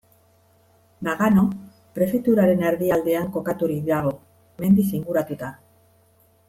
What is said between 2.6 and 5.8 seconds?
erdialdean kokaturik dago, mendiz inguratuta.